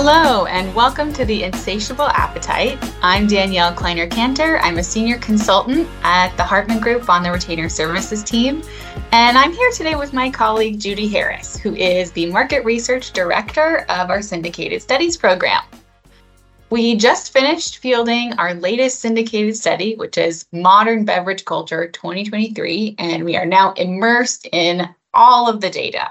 [0.00, 2.78] Hello, and welcome to the Insatiable Appetite.
[3.02, 4.60] I'm Danielle Kleiner-Kanter.
[4.62, 8.62] I'm a senior consultant at the Hartman Group on the retainer services team.
[9.10, 13.78] And I'm here today with my colleague Judi Harris, who is the market research director
[13.88, 15.64] of our syndicated studies program.
[16.70, 23.24] We just finished fielding our latest syndicated study, which is Modern Beverage Culture 2023, and
[23.24, 26.08] we are now immersed in all of the data.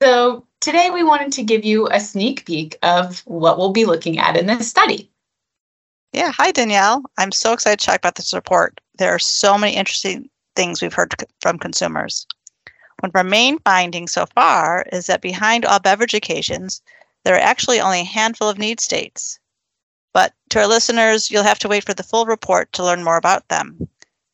[0.00, 4.20] So, Today, we wanted to give you a sneak peek of what we'll be looking
[4.20, 5.10] at in this study.
[6.12, 7.02] Yeah, hi Danielle.
[7.18, 8.80] I'm so excited to talk about this report.
[8.96, 12.28] There are so many interesting things we've heard from consumers.
[13.00, 16.80] One of our main findings so far is that behind all beverage occasions,
[17.24, 19.40] there are actually only a handful of need states.
[20.14, 23.16] But to our listeners, you'll have to wait for the full report to learn more
[23.16, 23.88] about them.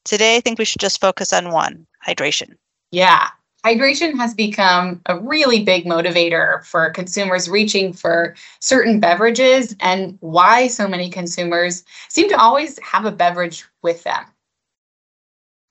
[0.05, 2.57] Today, I think we should just focus on one hydration.
[2.91, 3.31] Yeah,
[3.65, 10.69] hydration has become a really big motivator for consumers reaching for certain beverages and why
[10.69, 14.25] so many consumers seem to always have a beverage with them.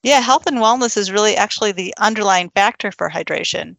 [0.04, 3.76] Yeah, health and wellness is really actually the underlying factor for hydration.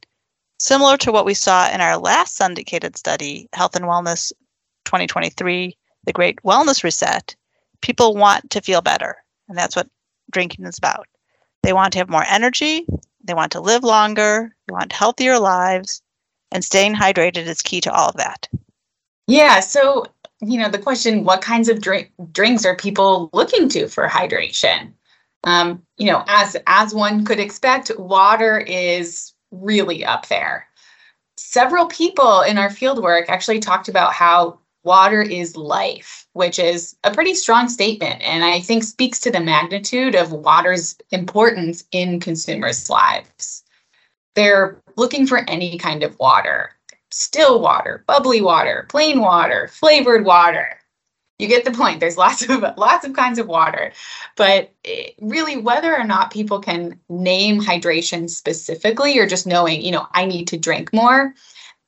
[0.59, 4.33] Similar to what we saw in our last syndicated study, Health and Wellness
[4.85, 7.37] 2023, the Great Wellness Reset,
[7.81, 9.17] people want to feel better.
[9.49, 9.89] And that's what
[10.33, 11.07] drinking is about.
[11.63, 12.87] They want to have more energy,
[13.29, 16.03] they want to live longer, they want healthier lives,
[16.51, 18.49] and staying hydrated is key to all of that.
[19.29, 19.61] Yeah.
[19.61, 20.07] So,
[20.41, 24.93] you know, the question what kinds of drink, drinks are people looking to for hydration?
[25.45, 30.67] Um, you know, as as one could expect, water is really up there.
[31.37, 37.11] Several people in our fieldwork actually talked about how water is life, which is a
[37.13, 38.23] pretty strong statement.
[38.23, 43.65] And I think speaks to the magnitude of water's importance in consumers' lives.
[44.35, 46.79] They're looking for any kind of water
[47.11, 50.79] still water, bubbly water, plain water, flavored water.
[51.39, 52.01] You get the point.
[52.01, 53.93] There's lots of lots of kinds of water.
[54.37, 54.73] But
[55.21, 60.27] really whether or not people can name hydration specifically or just knowing, you know, I
[60.27, 61.35] need to drink more,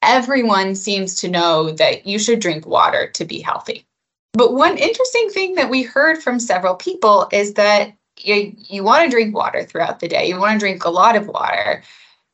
[0.03, 3.87] everyone seems to know that you should drink water to be healthy.
[4.33, 9.05] But one interesting thing that we heard from several people is that you, you want
[9.05, 10.29] to drink water throughout the day.
[10.29, 11.83] You want to drink a lot of water.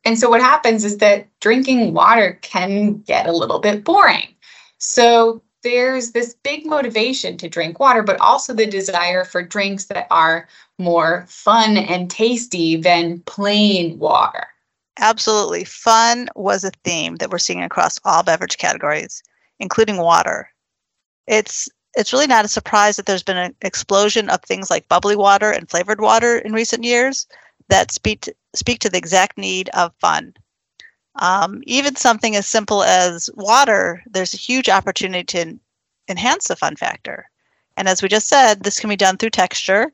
[0.05, 4.35] And so what happens is that drinking water can get a little bit boring.
[4.79, 10.07] So there's this big motivation to drink water, but also the desire for drinks that
[10.11, 14.47] are more fun and tasty than plain water.
[14.99, 15.65] Absolutely.
[15.65, 19.23] Fun was a theme that we're seeing across all beverage categories,
[19.59, 20.51] including water.
[21.27, 25.17] It's it's really not a surprise that there's been an explosion of things like bubbly
[25.17, 27.27] water and flavored water in recent years
[27.69, 30.35] that speak to, speak to the exact need of fun.
[31.17, 35.59] Um, even something as simple as water, there's a huge opportunity to
[36.09, 37.31] enhance the fun factor.
[37.79, 39.93] And as we just said, this can be done through texture,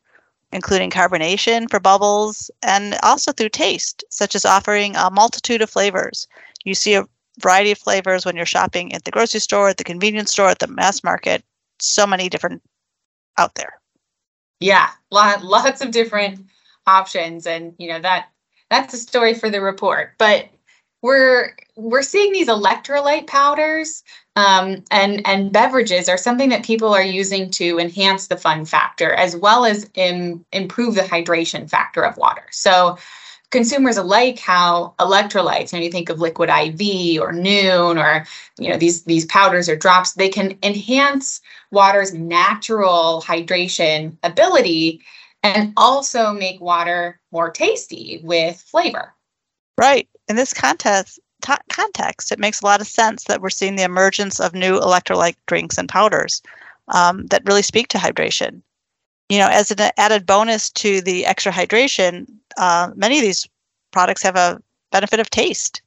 [0.53, 6.27] including carbonation for bubbles, and also through taste, such as offering a multitude of flavors.
[6.65, 7.07] You see a
[7.41, 10.59] variety of flavors when you're shopping at the grocery store, at the convenience store, at
[10.59, 11.43] the mass market.
[11.81, 12.63] So many different
[13.39, 13.81] out there.
[14.61, 16.47] Yeah, lot, lots of different
[16.87, 18.29] options, and you know that
[18.71, 20.15] that's a story for the report.
[20.19, 20.49] But
[21.03, 24.03] we're we're seeing these electrolyte powders
[24.37, 29.13] um, and and beverages are something that people are using to enhance the fun factor
[29.13, 32.45] as well as Im- improve the hydration factor of water.
[32.51, 32.97] So
[33.51, 38.27] consumers like how electrolytes, when you think of liquid IV or Nuun or
[38.59, 41.41] you know these these powders or drops, they can enhance
[41.71, 45.03] water's natural hydration ability
[45.43, 49.15] and also make water more tasty with flavor.
[49.77, 50.09] Right.
[50.29, 53.83] In this context, t- context, it makes a lot of sense that we're seeing the
[53.83, 56.43] emergence of new electrolyte drinks and powders
[56.89, 58.63] um, that really speak to hydration.
[59.29, 63.49] You know, as an added bonus to the extra hydration, uh, many of these
[63.91, 64.61] products have a
[64.91, 65.83] benefit of taste.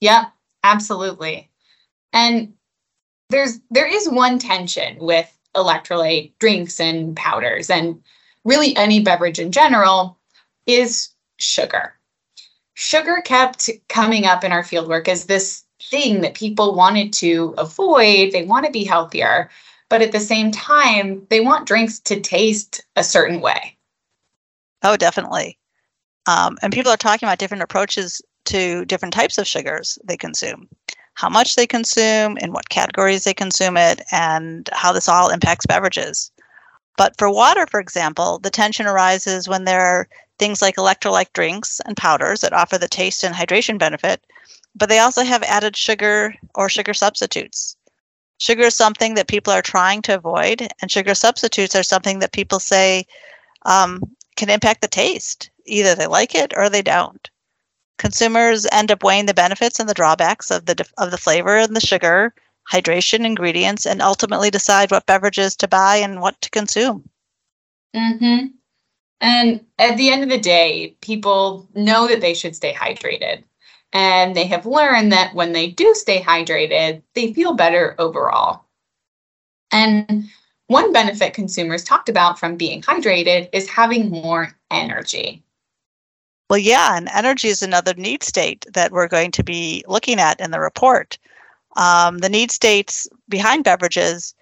[0.00, 0.26] Yeah,
[0.64, 1.50] absolutely.
[2.12, 2.54] And
[3.30, 8.00] there's there is one tension with electrolyte drinks and powders and
[8.44, 10.18] really any beverage in general
[10.66, 11.97] is sugar
[12.78, 18.30] sugar kept coming up in our fieldwork as this thing that people wanted to avoid.
[18.30, 19.50] They want to be healthier,
[19.88, 23.76] but at the same time, they want drinks to taste a certain way.
[24.84, 25.58] Oh, definitely.
[26.26, 30.68] Um, and people are talking about different approaches to different types of sugars they consume,
[31.14, 35.66] how much they consume, in what categories they consume it, and how this all impacts
[35.66, 36.30] beverages.
[36.96, 40.08] But for water, for example, the tension arises when there are
[40.38, 44.24] things like electrolyte drinks and powders that offer the taste and hydration benefit,
[44.74, 47.76] but they also have added sugar or sugar substitutes.
[48.38, 52.32] Sugar is something that people are trying to avoid, and sugar substitutes are something that
[52.32, 53.04] people say
[53.66, 54.00] um,
[54.36, 55.50] can impact the taste.
[55.66, 57.28] Either they like it or they don't.
[57.98, 61.74] Consumers end up weighing the benefits and the drawbacks of the of the flavor and
[61.74, 62.32] the sugar,
[62.70, 67.08] hydration, ingredients, and ultimately decide what beverages to buy and what to consume.
[67.96, 68.46] Mm-hmm.
[69.20, 73.42] And at the end of the day, people know that they should stay hydrated.
[73.92, 78.64] And they have learned that when they do stay hydrated, they feel better overall.
[79.72, 80.28] And
[80.66, 85.42] one benefit consumers talked about from being hydrated is having more energy.
[86.50, 90.40] Well, yeah, and energy is another need state that we're going to be looking at
[90.40, 91.18] in the report.
[91.76, 94.34] Um, the need states behind beverages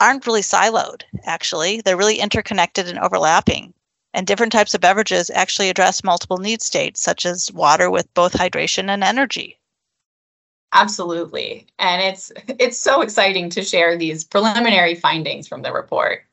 [0.00, 1.80] aren't really siloed, actually.
[1.80, 3.74] They're really interconnected and overlapping.
[4.12, 8.32] And different types of beverages actually address multiple need states, such as water with both
[8.32, 9.58] hydration and energy.
[10.72, 11.66] Absolutely.
[11.78, 16.24] And it's it's so exciting to share these preliminary findings from the report.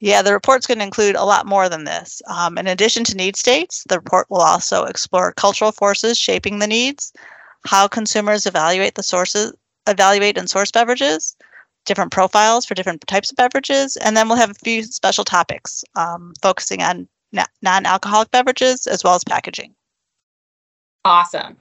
[0.00, 2.22] Yeah, the report's going to include a lot more than this.
[2.28, 6.68] Um, in addition to need states, the report will also explore cultural forces shaping the
[6.68, 7.12] needs,
[7.66, 9.52] how consumers evaluate the sources,
[9.88, 11.36] evaluate and source beverages,
[11.84, 15.84] different profiles for different types of beverages, and then we'll have a few special topics
[15.94, 19.74] um, focusing on na- non-alcoholic beverages as well as packaging.
[21.04, 21.56] Awesome.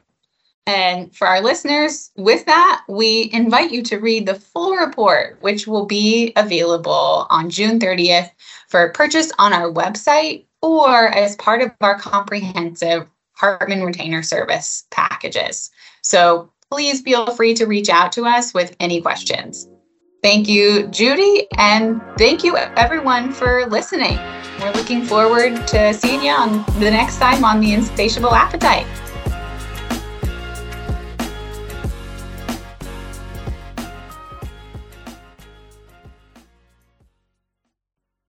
[0.68, 5.66] And for our listeners, with that, we invite you to read the full report, which
[5.66, 8.30] will be available on June 30th
[8.68, 15.70] for purchase on our website or as part of our comprehensive Hartman Retainer Service packages.
[16.02, 19.70] So please feel free to reach out to us with any questions.
[20.24, 24.18] Thank you, Judi, and thank you everyone for listening.
[24.60, 28.88] We're looking forward to seeing you on the next time on The Insatiable Appetite.